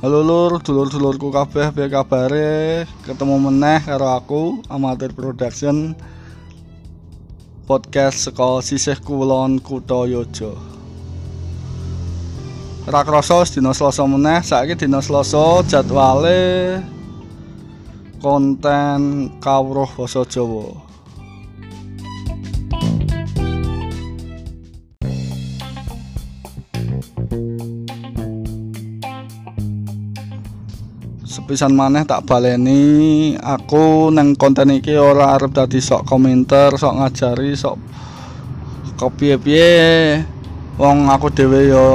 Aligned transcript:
Halo 0.00 0.24
lur, 0.24 0.64
dulur-dulurku 0.64 1.28
kabeh 1.28 1.76
piye 1.76 1.92
kabare? 1.92 2.88
Ketemu 3.04 3.36
meneh 3.36 3.84
karo 3.84 4.08
aku 4.16 4.64
Amatir 4.72 5.12
Production 5.12 5.92
podcast 7.68 8.24
saka 8.24 8.64
sisih 8.64 8.96
kulon 8.96 9.60
Kutha 9.60 10.08
Yojo. 10.08 10.56
Ora 12.88 13.04
krasa 13.04 13.44
dina 13.52 13.76
Selasa 13.76 14.08
meneh, 14.08 14.40
saiki 14.40 14.72
dina 14.72 15.04
Selasa 15.04 15.60
jadwale 15.68 16.80
konten 18.24 19.36
kawruh 19.36 19.92
basa 20.00 20.24
Jawa. 20.24 20.89
Sepisan 31.30 31.70
maneh 31.70 32.02
tak 32.02 32.26
baleni 32.26 33.38
aku 33.38 34.10
neng 34.10 34.34
konten 34.34 34.74
iki 34.74 34.98
ora 34.98 35.38
arep 35.38 35.54
dadi 35.54 35.78
sok 35.78 36.02
komentar 36.02 36.74
sok 36.74 36.98
ngajari 36.98 37.54
sok 37.54 37.78
kepiye-piye 38.98 39.70
wong 40.74 41.06
aku 41.06 41.30
dhewe 41.30 41.70
yo 41.70 41.86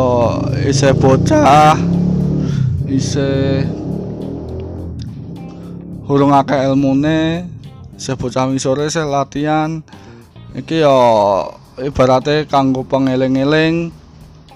isih 0.63 0.95
bocah 0.95 1.75
isih 2.87 3.67
hurung 6.07 6.31
akeh 6.31 6.71
ilmune 6.71 7.51
isih 7.99 8.15
bocah 8.15 8.47
misore 8.47 8.87
isih 8.87 9.03
latihan. 9.03 9.83
Iki 10.55 10.87
yo 10.87 10.99
ibarate 11.83 12.47
kanggo 12.47 12.87
pengeling-eling 12.87 13.91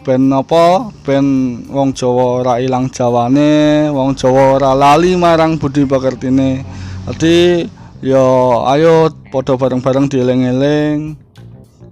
ben 0.09 0.25
apa? 0.33 0.89
Ben 1.05 1.25
wong 1.69 1.93
Jawa 1.93 2.41
ora 2.41 2.53
ilang 2.57 2.89
jawane 2.89 3.93
wong 3.93 4.17
Jawa 4.17 4.57
ora 4.57 4.73
lali 4.73 5.13
marang 5.13 5.61
budi 5.61 5.85
pekertine. 5.85 6.65
Dadi 7.05 7.69
ya 8.01 8.25
ayo 8.73 9.13
padha 9.29 9.53
bareng-bareng 9.53 10.09
dieling-eling. 10.09 11.13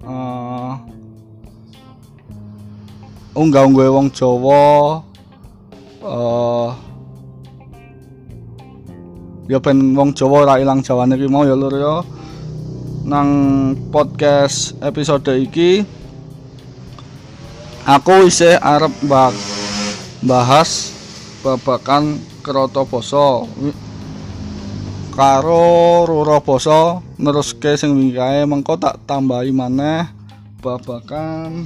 Uh, 0.02 0.82
unggah-unggahe 3.38 3.94
wong 3.94 4.10
Jawa 4.10 4.66
uh, 6.02 6.74
ya 9.46 9.62
ben 9.62 9.94
wong 9.94 10.10
Jawa 10.18 10.50
ora 10.50 10.56
ilang 10.58 10.82
jawane 10.82 11.22
iki 11.22 11.30
mau 11.30 11.46
ya 11.46 11.54
lur 11.54 11.76
ya. 11.78 12.02
Nang 13.06 13.30
podcast 13.94 14.74
episode 14.82 15.30
iki 15.38 15.86
aku 17.88 18.28
isih 18.28 18.60
arep 18.60 18.92
bahas 20.20 20.92
babakan 21.40 22.20
kroto 22.44 22.84
poso 22.84 23.48
karo 25.16 26.04
roro 26.04 26.44
poso 26.44 27.00
neruske 27.16 27.80
sing 27.80 27.96
wingi 27.96 28.20
kae 28.20 28.44
mengko 28.44 28.76
tak 28.76 29.00
tambahi 29.08 29.56
maneh 29.56 30.04
babakan 30.60 31.64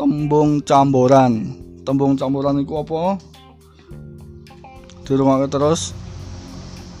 tembung 0.00 0.64
camboran. 0.64 1.60
Tembung 1.84 2.16
camboran 2.16 2.56
iku 2.64 2.80
apa? 2.80 3.20
Dirungokne 5.04 5.44
terus. 5.52 5.92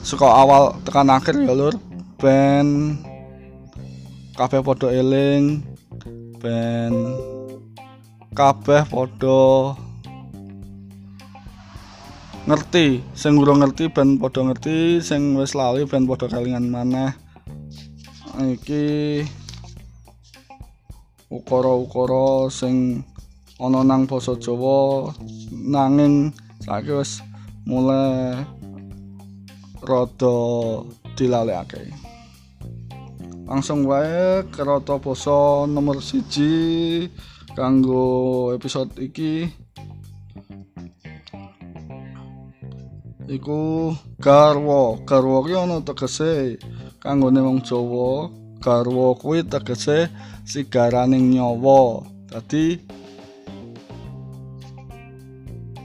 Saka 0.04 0.28
awal 0.28 0.76
tekan 0.84 1.08
akhir 1.08 1.40
ya 1.40 1.56
lur. 1.56 1.80
Ben 2.20 3.00
kabeh 4.36 4.60
padha 4.60 4.92
eling 4.92 5.64
ben 6.40 7.20
kabeh 8.32 8.88
padha 8.88 9.76
ngerti 12.48 13.04
sing 13.12 13.36
urung 13.36 13.60
ngerti 13.60 13.92
ben 13.92 14.16
padha 14.16 14.48
ngerti 14.48 15.04
sing 15.04 15.36
wis 15.36 15.52
lali 15.52 15.84
ben 15.84 16.08
padha 16.08 16.32
kalingan 16.32 16.72
maneh. 16.72 17.12
Iki 18.40 19.20
ukara-ukara 21.28 22.48
sing 22.48 23.04
ana 23.60 23.84
nang 23.84 24.08
basa 24.08 24.32
Jawa 24.40 25.12
nanging 25.52 26.32
saiki 26.64 26.96
wis 26.96 27.20
mulai 27.68 28.40
rada 29.84 30.36
dilalekake 31.20 32.09
langsung 33.50 33.82
wae 33.82 34.46
kerata 34.54 35.02
poso 35.02 35.66
nomor 35.66 35.98
siji 35.98 37.10
kanggo 37.58 38.54
episode 38.54 38.94
iki. 39.02 39.50
Iku 43.26 43.90
garwa. 44.22 45.02
Garwa 45.02 45.42
ki 45.42 45.54
ana 45.58 45.82
tegese 45.82 46.62
kanggone 47.02 47.42
wong 47.42 47.58
Jawa. 47.66 48.30
Garwa 48.62 49.18
kuwi 49.18 49.42
tegese 49.42 50.06
sigaraning 50.46 51.34
nyawa. 51.34 52.06
Dadi 52.30 52.78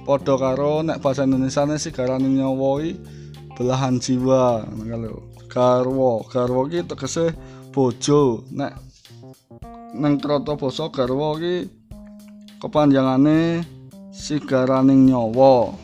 padha 0.05 0.37
karo 0.37 0.85
nek 0.85 1.01
bahasa 1.01 1.25
Indonesia 1.25 1.65
sigaraning 1.81 2.37
nyawa 2.37 2.93
belahan 3.57 3.97
jiwa. 3.97 4.69
Kalau 4.69 5.25
garwa. 5.49 6.21
Garwa 6.29 6.61
ki 6.69 6.85
tegese 6.85 7.33
bojo. 7.75 8.47
Nek 8.55 8.71
nang 9.99 10.15
krata 10.15 10.55
basa 10.55 10.87
garwa 10.87 11.35
iki 11.35 11.67
kepanjangane 12.63 13.67
sigaraning 14.15 15.11
nyawa. 15.11 15.75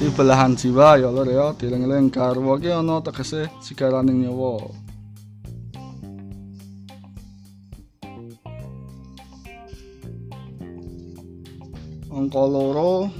Di 0.00 0.08
belahan 0.16 0.56
jiwa 0.56 0.96
ya 0.96 1.12
lho 1.12 1.22
ya 1.28 1.52
dileng-eling 1.60 2.08
garwa 2.08 2.56
iki 2.56 2.72
ana 2.72 3.04
tegese 3.04 3.52
sigaraning 3.60 4.24
nyawa. 4.24 4.72
Angka 12.16 12.44
loro 12.48 13.12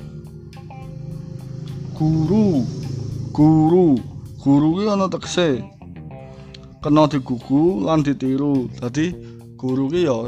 guru. 2.00 2.64
Guru. 3.36 3.88
Guru 4.40 4.68
ki 4.80 4.84
ana 4.88 5.06
tegese 5.12 5.48
kena 6.82 7.06
digugu 7.06 7.86
lan 7.86 8.02
ditiru. 8.02 8.66
Dadi 8.74 9.14
guru 9.54 9.86
ki 9.86 10.02
ya 10.02 10.18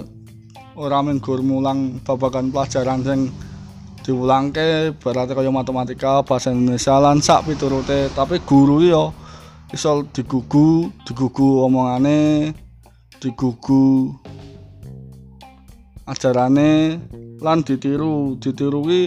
ora 0.78 1.02
men 1.02 1.18
gur 1.18 1.42
mulang 1.42 1.98
babagan 2.06 2.54
pelajaran 2.54 3.02
sing 3.02 3.20
diulangke 4.06 4.94
berarti 5.02 5.32
kaya 5.34 5.50
matematika 5.50 6.22
bahasa 6.22 6.54
Indonesia 6.54 6.94
lan 7.02 7.18
sak 7.18 7.50
piturute 7.50 8.12
tapi 8.14 8.38
guru 8.46 8.86
ya 8.86 9.10
iso 9.74 10.06
digugu 10.14 10.94
digugu 11.02 11.66
omongane 11.66 12.54
digugu 13.18 14.14
ajarane 16.06 17.02
lan 17.42 17.58
ditiru. 17.66 18.38
Ditiru 18.38 18.80
ki 18.86 19.02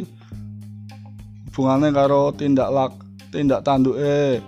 hubungane 1.57 1.89
karo 1.89 2.35
tindak 2.37 2.69
lak 2.69 2.91
tindak 3.33 3.65
tanduke 3.65 4.43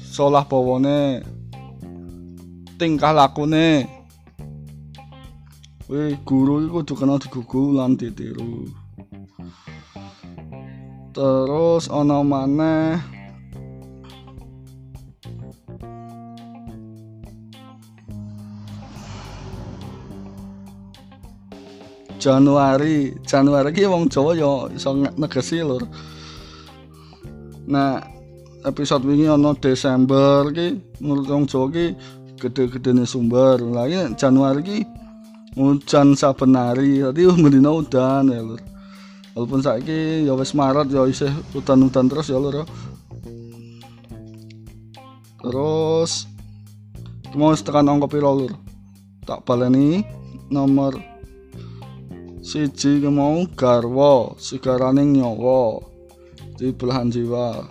solah 0.00 0.48
bawane 0.48 1.20
tingkah 2.78 3.10
lakune 3.10 3.98
Wih, 5.88 6.20
guru 6.20 6.68
itu 6.68 6.68
kudu 6.68 6.94
kena 7.00 7.16
digugu 7.16 7.72
lan 7.72 7.96
ditiru. 7.96 8.68
Terus 11.16 11.88
ana 11.88 12.20
maneh 12.20 13.00
Januari, 22.20 23.16
Januari 23.24 23.72
ki 23.72 23.88
wong 23.88 24.12
Jawa 24.12 24.36
ya 24.36 24.68
iso 24.76 24.92
negesi 24.92 25.64
lur. 25.64 25.88
Nah, 27.64 28.04
episode 28.68 29.08
wingi 29.08 29.24
ana 29.24 29.56
Desember 29.56 30.52
ki 30.52 31.00
menurut 31.00 31.32
wong 31.32 31.48
Jawa 31.48 31.72
ki 31.72 31.96
gede-gedene 32.38 33.04
sumber. 33.04 33.58
Lagi 33.58 34.14
Januari 34.14 34.62
ki 34.62 34.78
hujan 35.58 36.14
saben 36.14 36.54
hari. 36.54 37.02
Tadi 37.02 37.26
mendina 37.34 37.74
udan 37.74 38.30
ya 38.30 38.40
lur. 38.40 38.62
Walaupun 39.38 39.62
saiki 39.62 40.26
ya 40.26 40.34
wis 40.34 40.50
Maret 40.50 40.90
ya 40.90 41.06
isih 41.06 41.30
udan-udan 41.54 42.10
terus 42.10 42.26
ya 42.26 42.42
lur 42.42 42.66
terus 45.38 46.26
mau 47.38 47.54
tekan 47.54 47.86
angka 47.86 48.10
piro 48.10 48.34
lur? 48.34 48.52
Tak 49.22 49.46
baleni 49.46 50.02
nomor 50.50 50.98
siji 52.42 52.98
mau 53.06 53.46
garwa 53.54 54.34
sigaraning 54.42 55.22
nyawa 55.22 55.78
di 56.58 56.74
belahan 56.74 57.06
jiwa. 57.12 57.62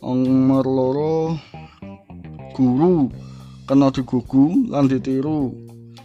Nomor 0.00 0.64
loro 0.64 1.36
guru 2.56 3.10
kena 3.66 3.90
digugu 3.90 4.70
lan 4.70 4.86
ditiru. 4.86 5.50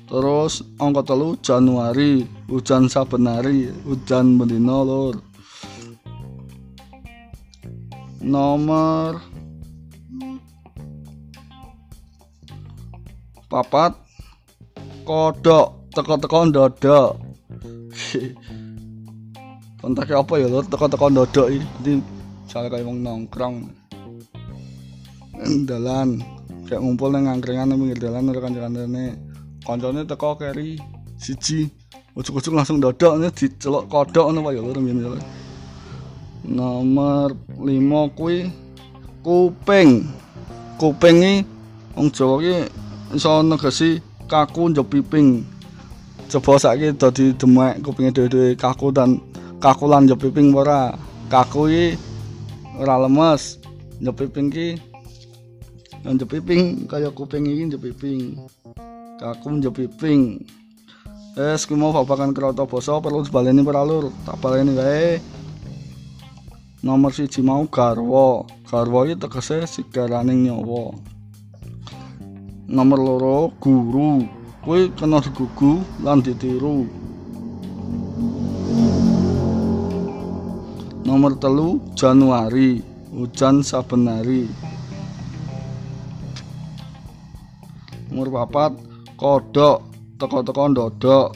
Terus 0.10 0.66
angka 0.81 1.13
telu 1.13 1.38
Januari. 1.40 2.25
Hujan 2.50 2.92
saben 2.92 3.30
hari 3.30 3.72
hujan 3.88 4.36
bendina 4.36 4.84
lur. 4.84 5.16
Nomor 8.22 9.18
papat 13.48 13.98
kodok 15.04 15.92
teko-teko 15.92 16.40
ndodok 16.48 17.19
kontak 19.81 20.12
apa 20.12 20.34
ya 20.38 20.48
lur? 20.52 20.66
Teko-teko 20.68 21.07
ndodok 21.07 21.48
iki 21.50 21.66
jadi 21.81 21.94
misalnya 22.46 22.68
kayak 22.74 22.86
wong 22.86 22.98
nongkrong. 23.00 23.56
Dalan 25.66 26.41
kayak 26.71 26.88
ngumpul 26.88 27.12
nang 27.12 27.27
angkringan 27.27 27.68
nang 27.68 27.83
pinggir 27.83 28.00
dalan 28.07 28.31
karo 28.31 28.39
kanca-kancane. 28.47 29.19
Kancane 29.68 30.07
teko 30.07 30.39
keri 30.39 30.79
siji. 31.19 31.68
Ucuk-ucuk 32.15 32.56
langsung 32.56 32.79
dodok 32.79 33.27
dicelok 33.35 33.91
kodok 33.91 34.31
ngono 34.31 34.56
ya 34.56 34.63
lur 34.63 34.79
misalnya 34.79 35.19
nomor 36.47 37.35
5 37.59 38.15
kuwi 38.15 38.47
kuping. 39.19 40.07
Kuping 40.79 41.18
iki 41.21 41.35
wong 41.94 42.07
Jawa 42.09 42.35
ki 42.41 42.56
iso 43.13 43.44
negesi 43.44 43.89
kaku 44.31 44.71
njep 44.71 44.88
piping. 44.88 45.44
Coba 46.31 46.56
saiki 46.56 46.95
dadi 46.95 47.35
demek 47.35 47.83
kupinge 47.83 48.15
dhewe-dhewe 48.15 48.56
kaku 48.56 48.95
dan 48.95 49.19
kaku 49.59 49.85
lan 49.91 50.07
njep 50.07 50.23
piping 50.23 50.56
ora? 50.56 50.95
Kaku 51.27 51.68
iki 51.68 52.00
ora 52.79 52.95
lemes. 53.03 53.59
Njep 54.01 54.15
piping 54.18 54.47
ki 56.01 56.09
njep 56.09 56.30
piping 56.33 56.89
kaya 56.89 57.09
kuping 57.13 57.45
iki 57.45 57.63
njep 57.69 57.81
piping. 57.86 58.21
Kaku 59.21 59.48
njep 59.51 59.74
piping. 59.77 60.42
Es 61.38 61.65
kuwi 61.69 61.77
mau 61.80 61.94
babakan 61.94 62.33
kroto 62.33 62.65
basa 62.65 62.98
perlu 63.00 63.21
dibaleni 63.24 63.62
para 63.63 63.86
lur 63.86 64.09
tak 64.25 64.42
baleni 64.42 64.74
wae. 64.74 65.21
Nomor 66.83 67.13
siji 67.13 67.42
mau 67.45 67.63
garwa. 67.69 68.45
Garwa 68.65 69.06
iki 69.06 69.15
tegese 69.21 69.57
sigaraning 69.69 70.50
nyawa. 70.50 70.92
Nomor 72.68 73.00
loro 73.00 73.38
guru. 73.62 74.25
Kuwi 74.65 74.89
kena 74.97 75.21
digugu 75.21 75.86
lan 76.04 76.25
ditiru. 76.25 76.89
Nomor 81.06 81.38
telu 81.38 81.77
Januari. 81.94 82.81
Hujan 83.12 83.59
saben 83.59 84.07
hari 84.07 84.47
nomor 88.12 88.28
papat 88.28 88.75
kodok 89.16 89.88
teko-teko 90.19 90.63
ndodok. 90.68 91.31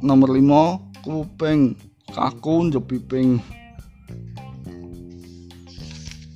Nomor 0.00 0.30
lima 0.30 0.78
kuping. 1.02 1.74
Kaku 2.12 2.68
njepiping 2.68 3.40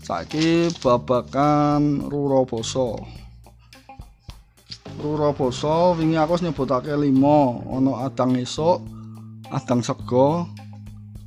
saiki 0.07 0.73
babakan 0.81 2.09
rura 2.09 2.47
basa 2.49 2.97
rura 5.03 5.37
basa 5.37 5.93
wingi 5.99 6.17
aku 6.17 6.41
nyebutake 6.41 6.97
5 6.97 7.11
ana 7.75 7.93
adang 8.09 8.41
esuk 8.41 8.81
adang 9.53 9.85
sego 9.85 10.49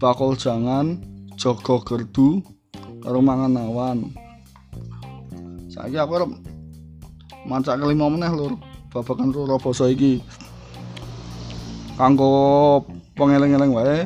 bakul 0.01 0.33
jangan 0.33 0.97
jaga 1.37 1.75
gerdu 1.85 2.41
karo 3.05 3.21
mangan 3.21 3.59
awan. 3.69 4.09
Saiki 5.69 5.99
aku 5.99 6.25
mancake 7.49 7.81
5 7.81 7.97
meneh 7.97 8.29
lur. 8.29 8.53
Babakan 8.93 9.33
rura 9.33 9.57
basa 9.57 9.89
iki. 9.89 10.21
Kanggo 11.97 12.85
pengeling-eling 13.17 13.73
wae. 13.73 14.05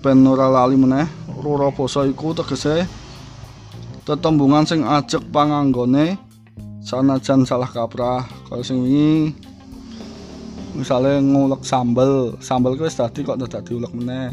Ben 0.00 0.24
ora 0.24 0.48
lali 0.48 0.80
meneh. 0.80 1.04
Rura 1.44 1.68
basa 1.68 2.08
iku 2.08 2.32
tegese 2.32 2.88
tetembungan 4.08 4.64
sing 4.64 4.88
ajek 4.88 5.28
panganggone 5.28 6.16
sanajan 6.80 7.44
salah 7.44 7.68
kaprah. 7.68 8.24
Kalau 8.48 8.64
sing 8.64 8.80
wingi 8.80 9.36
misalnya 10.72 11.20
ngulek 11.20 11.60
sambel. 11.68 12.40
Sambel 12.40 12.80
kuwi 12.80 12.88
dadi 12.88 13.20
kok 13.20 13.36
dadi 13.36 13.70
ulek 13.76 13.92
meneh. 13.92 14.32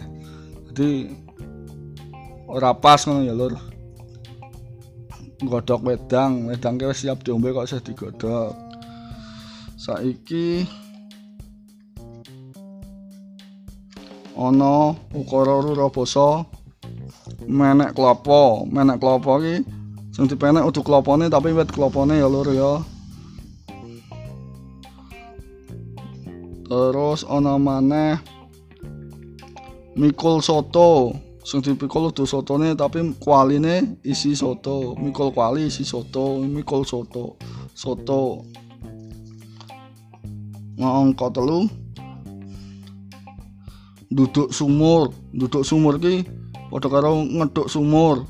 Jadi 0.71 1.12
ora 2.47 2.71
pas 2.71 3.03
ngono 3.03 3.27
ya 3.27 3.35
lur 3.35 3.75
godhok 5.43 5.81
wedang 5.83 6.47
wedang 6.47 6.79
wis 6.79 7.03
siap 7.03 7.19
diombe 7.25 7.51
kok 7.51 7.67
isih 7.67 7.83
digodhok 7.83 8.55
saiki 9.75 10.63
ana 14.39 14.95
ukara 15.11 15.59
rura 15.59 15.91
basa 15.91 16.47
menek 17.47 17.91
klopo 17.91 18.63
menek 18.67 18.99
klopo 19.03 19.43
iki 19.43 19.63
sing 20.15 20.31
dipenek 20.31 20.63
udu 20.63 20.79
klopone 20.79 21.27
tapi 21.27 21.51
wit 21.51 21.67
klopone 21.75 22.15
ya 22.15 22.31
lur 22.31 22.47
ya. 22.55 22.79
Terus 26.65 27.27
ana 27.27 27.59
maneh 27.59 28.15
mikul 29.99 30.39
soto 30.39 31.11
sing 31.45 31.62
dipikul 31.62 32.09
udu 32.09 32.25
sotone 32.25 32.74
tapi 32.74 33.06
kualine 33.21 34.01
isi 34.01 34.33
soto. 34.33 34.97
Mikul 34.97 35.30
kuali 35.30 35.69
isi 35.69 35.86
soto 35.86 36.42
mikul 36.42 36.81
soto. 36.81 37.38
Soto. 37.77 38.42
Ngangka 40.81 41.30
telu. 41.38 41.69
Duduk 44.09 44.50
sumur. 44.50 45.13
Duduk 45.30 45.62
sumur 45.62 46.01
ki 46.01 46.25
padha 46.74 46.89
karo 46.89 47.21
ngeduk 47.21 47.69
sumur. 47.69 48.25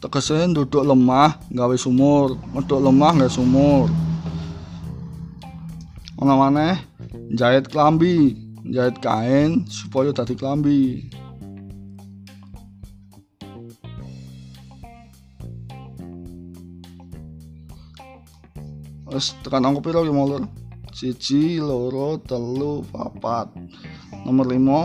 Tegese 0.00 0.48
nduduk 0.48 0.88
lemah 0.88 1.36
gawe 1.52 1.76
sumur. 1.76 2.40
Ngeduk 2.56 2.80
lemah 2.80 3.12
gawe 3.12 3.28
sumur. 3.28 3.92
Ana 6.16 6.32
maneh? 6.40 6.80
Jahit 7.36 7.68
klambi. 7.68 8.40
Jahit 8.72 8.96
kain 9.04 9.68
supaya 9.68 10.16
dadi 10.16 10.32
klambi 10.32 11.12
wis 19.12 19.36
tekan 19.44 19.68
angka 19.68 19.84
piro 19.84 20.00
ki 20.08 20.12
mulur 20.12 20.48
siji 20.92 21.60
loro 21.60 22.20
telu 22.24 22.84
papat. 22.88 23.48
Nomor 24.24 24.46
lima. 24.48 24.80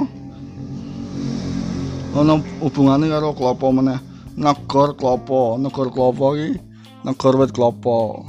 Ana 2.15 2.39
hubungane 2.63 3.07
karo 3.07 3.31
klopo 3.31 3.71
meneh. 3.71 3.99
Negor 4.35 4.99
klopo 4.99 5.55
negor 5.55 5.87
klopo 5.95 6.35
iki. 6.35 6.59
Negor 7.07 7.39
wit 7.39 7.51
klopo. 7.55 8.27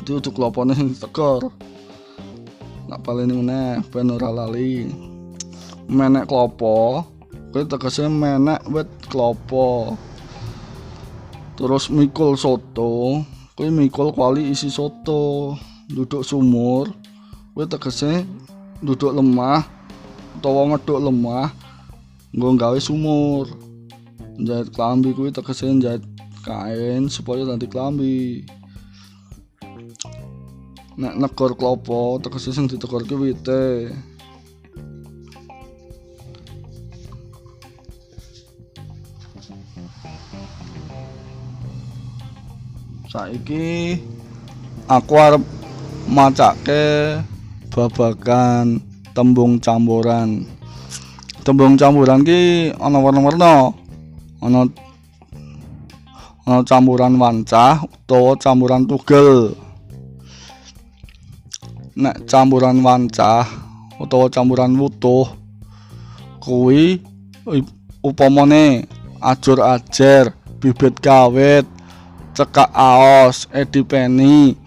Itu 0.00 0.20
untuk 0.20 0.36
klopone 0.36 0.72
sing 0.76 0.96
tegor. 0.96 1.52
Nak 2.88 3.00
paling 3.04 3.32
meneh 3.32 3.80
ben 3.92 4.12
ora 4.12 4.32
lali. 4.32 4.88
Menek 5.88 6.28
klopo. 6.28 7.04
Kuwi 7.52 7.64
tegese 7.68 8.08
menek 8.08 8.64
wit 8.72 8.88
klopo. 9.08 9.96
Terus 11.54 11.86
mikul 11.92 12.34
soto 12.34 13.22
kuwi 13.54 13.70
mikul 13.70 14.10
kuali 14.16 14.50
isi 14.52 14.68
soto 14.70 15.54
duduk 15.86 16.26
sumur 16.26 16.90
kuwi 17.54 17.64
tegese 17.70 18.26
duduk 18.82 19.14
lemah 19.14 19.62
utawa 20.36 20.74
ngeduk 20.74 21.00
lemah 21.06 21.48
nggo 22.34 22.58
gawe 22.58 22.78
sumur. 22.82 23.46
Jahit 24.34 24.74
klambi 24.74 25.14
kuwi 25.14 25.30
tegese 25.30 25.70
jahit 25.78 26.02
kain 26.42 27.06
supaya 27.06 27.46
nanti 27.46 27.70
klambi. 27.70 28.42
Nek 30.98 31.14
negor 31.14 31.54
klopo 31.54 32.18
tegese 32.18 32.50
sing 32.50 32.66
ditegorke 32.66 33.14
wite 33.14 33.94
saiki 43.14 43.94
aku 44.90 45.14
arep 45.14 45.38
macake 46.10 47.22
babagan 47.70 48.82
tembung 49.14 49.62
campuran. 49.62 50.42
Tembung 51.46 51.78
campuran 51.78 52.26
ki 52.26 52.74
ana 52.74 52.98
warna-warna. 52.98 53.70
Ana 54.42 54.66
ana 56.42 56.66
campuran 56.66 57.14
wancah 57.14 57.86
utawa 57.86 58.34
campuran 58.34 58.82
tugel. 58.82 59.54
Nek 61.94 62.26
campuran 62.26 62.82
wancah 62.82 63.46
utawa 64.02 64.26
campuran 64.26 64.74
wutuh 64.74 65.30
kuwi 66.42 66.98
upamane 68.02 68.90
ajur 69.22 69.62
ajer 69.62 70.34
bibit 70.58 70.98
kawit 70.98 71.73
cekak 72.34 72.74
aos 72.74 73.46
edipeni 73.54 74.58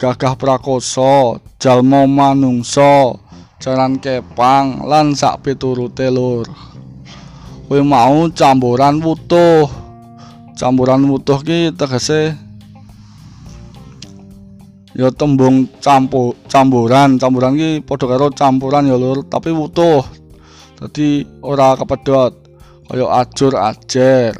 gagah 0.00 0.40
prakoso 0.40 1.36
jalma 1.60 2.08
manungsa 2.08 3.20
jaran 3.60 4.00
kepang 4.00 4.84
lan 4.88 5.12
sak 5.12 5.44
piturute 5.44 6.08
lur. 6.08 6.48
Mau 7.68 8.28
campuran 8.32 9.00
wutuh. 9.00 9.66
Campuran 10.54 11.02
wutuh 11.10 11.42
ki 11.42 11.74
tegese 11.74 12.38
ya 14.94 15.10
tembung 15.10 15.66
campur 15.82 16.38
campuran 16.46 17.18
campuran 17.18 17.58
ki 17.58 17.82
padha 17.82 18.06
karo 18.06 18.30
campuran 18.30 18.86
ya 18.86 18.96
lur 19.00 19.24
tapi 19.28 19.50
wutuh. 19.52 20.04
Dadi 20.80 21.24
ora 21.40 21.74
kepedot 21.76 22.32
kaya 22.88 23.06
ajur 23.24 23.52
ajer. 23.58 24.32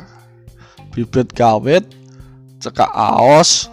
Bibit 0.95 1.35
kawit 1.35 2.04
cekak 2.65 2.89
aos 2.89 3.69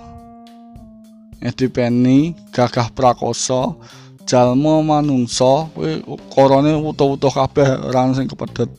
edipeni 1.40 2.36
gagah 2.52 2.92
prakoso 2.92 3.80
jalma 4.28 4.84
manungsa 4.84 5.72
kuwi 5.72 6.04
ukarane 6.04 6.76
utuh-utuh 6.76 7.32
kabeh 7.32 7.88
ora 7.88 8.12
sing 8.12 8.28
kepedhet 8.28 8.72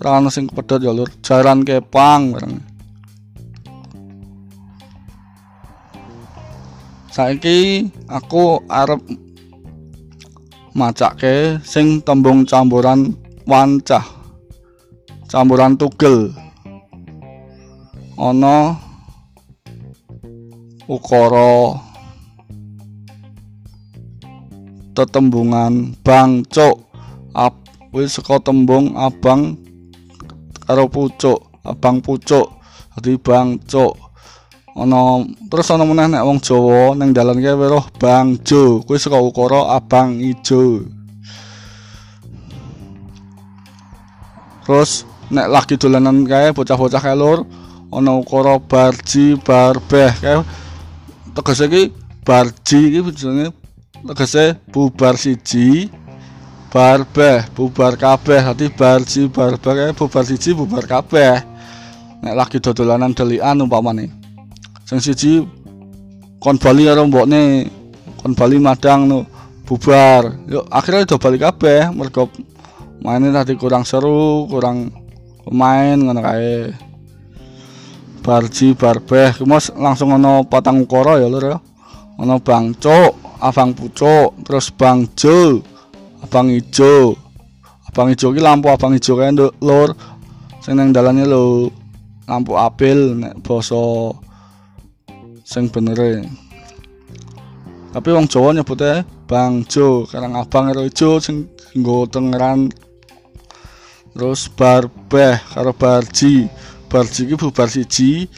ora 0.00 0.18
sing 0.32 0.50
kepedhet 0.50 0.82
ya 0.82 0.92
lur. 0.92 1.08
Jaran 1.22 1.62
kepang 1.62 2.34
bareng. 2.34 2.58
Saiki 7.12 7.92
aku 8.08 8.64
arep 8.72 9.04
macake 10.72 11.60
sing 11.60 12.00
tembung 12.00 12.48
campuran 12.48 13.12
wancah 13.44 14.02
campuran 15.28 15.76
tugel. 15.76 16.32
Ana 18.16 18.76
ukara 20.90 21.78
tetembungan 24.92 25.96
bangcuk 26.04 26.84
ap 27.32 27.56
wis 27.94 28.18
saka 28.18 28.40
tembung 28.42 28.92
abang 28.98 29.56
karo 30.64 30.88
pucuk 30.88 31.40
abang 31.64 32.02
pucuk. 32.04 32.48
Dadi 32.92 33.16
bangcuk 33.16 33.96
ana 34.76 35.24
terus 35.48 35.68
ana 35.72 35.84
meneh 35.84 36.08
nek 36.12 36.24
wong 36.24 36.40
Jawa 36.44 36.96
ning 36.96 37.16
dalan 37.16 37.40
ki 37.40 37.52
weruh 37.56 37.88
bangjo 37.96 38.84
kuwi 38.84 39.00
saka 39.00 39.16
ukara 39.16 39.76
abang 39.76 40.20
ijo. 40.20 40.84
Terus 44.62 45.08
nek 45.32 45.48
lagi 45.48 45.80
dolanan 45.80 46.28
kae 46.28 46.52
bocah-bocah 46.52 47.00
kae 47.00 47.16
lur 47.16 47.48
ana 47.88 48.12
ukara 48.16 48.60
barji 48.60 49.40
barbeh 49.40 50.12
kae 50.20 50.44
tegese 51.34 51.64
iki 51.66 51.82
barji 52.26 52.78
iki 52.88 53.10
jenenge. 53.16 53.52
Tegese 54.08 54.56
bubar 54.72 55.14
siji 55.16 55.90
barbeh 56.72 57.46
bubar 57.56 57.96
kabeh. 57.96 58.40
Dadi 58.52 58.66
barji 58.68 59.28
barbeh 59.28 59.92
bubar 59.96 60.24
siji 60.24 60.50
bubar 60.54 60.84
kabeh. 60.86 61.42
Nek 62.22 62.34
lagi 62.38 62.58
dodolanan 62.62 63.12
delikan 63.14 63.60
umpamane. 63.62 64.06
Sing 64.88 65.00
siji 65.00 65.42
kon 66.42 66.56
bali 66.58 66.86
karo 66.86 67.06
mbokne. 67.06 67.70
Kon 68.22 68.38
bali 68.38 68.56
madang 68.62 69.10
no 69.10 69.18
bubar 69.66 70.36
yuk 70.52 70.68
akhirnya 70.68 71.08
do 71.08 71.16
bali 71.16 71.38
kabeh 71.40 71.88
mergo 71.96 72.28
maine 73.00 73.32
tadi 73.32 73.56
kurang 73.56 73.88
seru 73.88 74.44
kurang 74.50 74.92
pemain 75.48 75.96
ngono 75.96 76.20
kae 76.20 76.76
barji 78.22 78.78
barbeh. 78.78 79.34
Kemus 79.36 79.74
langsung 79.74 80.14
ono 80.14 80.46
patang 80.46 80.86
ukara 80.86 81.18
ya 81.18 81.26
lur 81.26 81.44
ya. 81.44 81.58
Ono 82.22 82.38
bangcuk 82.38 83.42
abang 83.42 83.74
pucuk 83.74 84.46
terus 84.46 84.70
bang 84.70 85.10
jo 85.18 85.58
abang 86.22 86.48
ijo. 86.48 87.18
Abang 87.90 88.14
ijo 88.14 88.30
ki 88.30 88.40
lampu 88.40 88.70
abang 88.70 88.94
ijo 88.94 89.18
kae 89.18 89.34
nduk 89.34 89.58
lur. 89.60 89.92
Sing 90.62 90.78
nang 90.78 90.94
dalane 90.94 91.26
lampu 92.30 92.54
apil 92.54 93.18
nek 93.18 93.42
basa 93.42 94.14
sing 95.42 95.66
benere. 95.68 96.22
Tapi 97.92 98.08
wong 98.08 98.24
Jawa 98.24 98.56
nyebutnya 98.56 99.04
Bang 99.28 99.68
Jo 99.68 100.08
karang 100.08 100.32
abang 100.32 100.72
karo 100.72 100.88
ijo 100.88 101.20
sing 101.20 101.50
nggo 101.76 102.08
tengeran. 102.08 102.72
Terus 104.12 104.48
barbeh 104.52 105.40
karo 105.52 105.72
barji 105.72 106.48
barji 106.92 107.24
ki 107.24 107.40
bubar 107.40 107.72
siji 107.72 108.28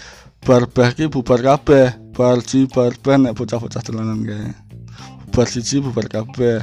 barbeh 0.47 0.95
ki 0.95 1.11
bubar 1.11 1.43
kabeh. 1.43 1.91
Barji 2.15 2.71
barbeh 2.71 3.19
nek 3.19 3.35
bocah-bocah 3.35 3.83
dolanan 3.83 4.23
kae. 4.23 4.55
Bubar 5.27 5.47
siji 5.51 5.83
bubar 5.83 6.07
kabeh. 6.07 6.63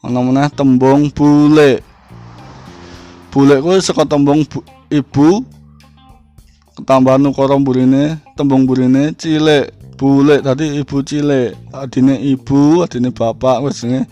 Ana 0.00 0.24
meneh 0.24 0.48
tembung 0.56 1.12
bule 1.12 1.84
bule 3.28 3.60
kuwi 3.60 3.84
saka 3.84 4.08
tembung 4.08 4.48
bu, 4.48 4.64
ibu 4.88 5.44
ketambahan 6.80 7.28
ukara 7.28 7.60
burine 7.60 8.16
tembung 8.32 8.64
burine 8.64 9.12
cilik. 9.12 9.76
Bule 10.00 10.40
tadi 10.40 10.80
ibu 10.80 11.04
cilik. 11.04 11.52
Adine 11.76 12.16
ibu 12.16 12.80
adine 12.80 13.12
bapak 13.12 13.60
wis 13.60 13.84
jenenge 13.84 14.08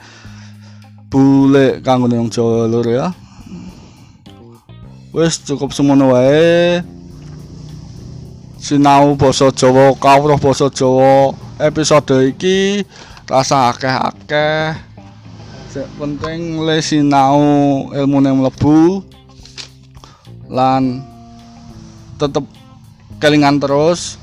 bule 1.08 1.80
kanggo 1.80 2.04
wong 2.12 2.28
Jawa 2.28 2.68
lur 2.68 2.84
ya. 2.84 3.16
Wis 5.16 5.40
cukup 5.40 5.72
semono 5.72 6.12
wae 6.12 6.84
sinau 8.64 9.12
basa 9.12 9.52
Jawa 9.52 9.92
kawruh 10.00 10.40
basa 10.40 10.73
Jawa 10.73 11.37
episode 11.61 12.33
iki 12.33 12.80
rasa 13.28 13.68
akeh-akeh. 13.68 14.73
Sing 15.68 15.85
penting 16.00 16.64
le 16.64 16.80
sinau 16.80 17.44
ilmune 17.92 18.33
mlebu 18.33 19.04
lan 20.49 21.04
tetep 22.16 22.49
kelingan 23.21 23.61
terus. 23.61 24.16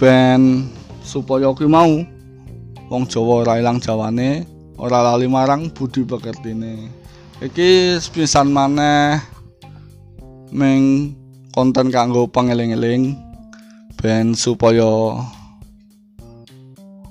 Ben 0.00 0.72
supaya 1.04 1.52
kuwi 1.52 1.68
mau 1.68 2.00
wong 2.88 3.04
Jawa 3.12 3.44
ora 3.44 3.60
ilang 3.60 3.76
jawane 3.76 4.48
ora 4.80 5.04
lali 5.04 5.28
marang 5.28 5.68
budi 5.68 6.08
pekertine. 6.08 6.88
Iki 7.44 8.00
sepisan 8.00 8.48
maneh 8.48 9.20
meng 10.48 11.12
konten 11.50 11.90
kanggo 11.90 12.30
pangeling-eling 12.30 13.18
ben 13.98 14.32
supaya 14.32 15.18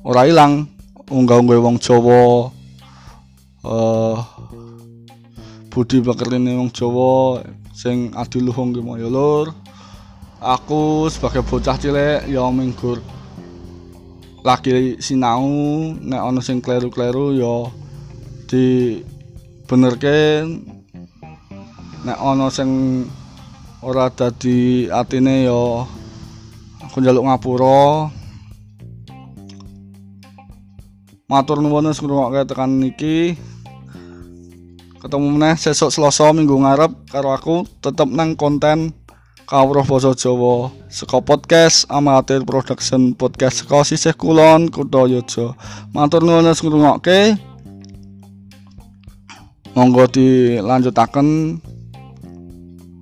ora 0.01 0.25
ilang 0.25 0.65
unggah-unggah 1.12 1.60
wong 1.60 1.77
Jawa 1.77 2.50
uh, 3.67 4.15
budi 5.69 6.00
pekertine 6.01 6.55
wong 6.55 6.72
Jawa 6.72 7.43
sing 7.75 8.12
adiluhung 8.12 8.75
ki 8.75 8.81
ya 8.84 9.08
lur. 9.08 9.55
Aku 10.39 11.12
sebagai 11.12 11.43
bocah 11.43 11.75
cilik 11.75 12.24
ya 12.31 12.48
minggur 12.48 13.03
lagi 14.39 14.96
sinau 15.03 15.91
nek 16.00 16.22
ana 16.24 16.39
sing 16.39 16.63
kleru-kleru 16.63 17.36
ya 17.36 17.67
di 18.48 18.98
benerke 19.67 20.48
nek 22.08 22.19
ana 22.24 22.48
sing 22.48 23.03
ora 23.79 24.12
dadi 24.12 24.91
atine 24.91 25.48
ya 25.48 25.88
aku 26.83 27.00
njaluk 27.00 27.24
ngapura. 27.27 28.12
Matur 31.29 31.62
nuwun 31.62 31.93
wis 31.93 32.01
ngrungokke 32.01 32.41
tekan 32.50 32.81
niki 32.81 33.38
ketemu 34.98 35.38
meneh 35.38 35.55
sesuk 35.55 35.93
Selasa 35.93 36.33
minggu 36.33 36.57
ngarep 36.57 36.91
karo 37.07 37.29
aku 37.31 37.55
tetep 37.86 38.09
nang 38.09 38.33
konten 38.33 38.98
kawruh 39.45 39.86
basa 39.86 40.17
Jawa 40.17 40.74
saka 40.89 41.21
podcast 41.21 41.86
amatir 41.86 42.41
production 42.43 43.13
podcast 43.13 43.62
saka 43.62 43.86
sisih 43.86 44.17
kulon 44.17 44.74
kutha 44.74 45.05
Yojo 45.05 45.53
matur 45.93 46.25
nuwun 46.25 46.50
wis 46.50 46.65
ngrungokke. 46.65 47.38
Monggo 49.77 50.09
dilanjutaken 50.09 51.62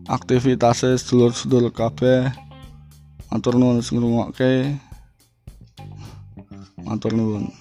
aktivitas 0.07 0.87
sedulur-sedulur 0.87 1.75
kabeh. 1.75 2.31
Matur 3.27 3.59
nuwun 3.59 3.83
wis 3.83 3.91
ngrungokke. 3.91 4.79
Matur 6.87 7.11
nuwun 7.11 7.51